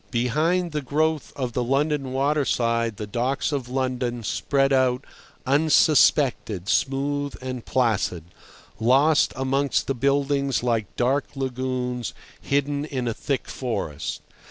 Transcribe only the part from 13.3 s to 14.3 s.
forest.